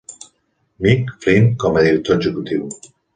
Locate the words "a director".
1.77-2.17